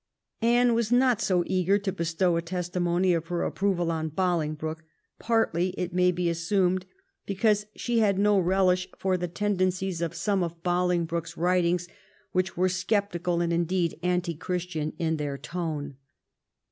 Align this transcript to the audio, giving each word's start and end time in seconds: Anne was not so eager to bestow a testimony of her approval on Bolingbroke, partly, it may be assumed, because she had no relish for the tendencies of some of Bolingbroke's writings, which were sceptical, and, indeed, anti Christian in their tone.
Anne 0.41 0.73
was 0.73 0.91
not 0.91 1.21
so 1.21 1.43
eager 1.45 1.77
to 1.77 1.91
bestow 1.91 2.35
a 2.35 2.41
testimony 2.41 3.13
of 3.13 3.27
her 3.27 3.43
approval 3.43 3.91
on 3.91 4.09
Bolingbroke, 4.09 4.83
partly, 5.19 5.75
it 5.79 5.93
may 5.93 6.11
be 6.11 6.27
assumed, 6.27 6.87
because 7.27 7.67
she 7.75 7.99
had 7.99 8.17
no 8.17 8.39
relish 8.39 8.87
for 8.97 9.15
the 9.15 9.27
tendencies 9.27 10.01
of 10.01 10.15
some 10.15 10.41
of 10.41 10.63
Bolingbroke's 10.63 11.37
writings, 11.37 11.87
which 12.31 12.57
were 12.57 12.67
sceptical, 12.67 13.41
and, 13.41 13.53
indeed, 13.53 13.99
anti 14.01 14.33
Christian 14.35 14.93
in 14.97 15.17
their 15.17 15.37
tone. 15.37 15.97